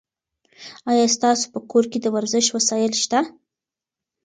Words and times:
ایا 0.89 1.05
ستاسو 1.15 1.45
په 1.53 1.59
کور 1.71 1.85
کې 1.91 1.99
د 2.01 2.05
ورزش 2.15 2.45
وسایل 2.55 2.93
شته؟ 3.03 3.19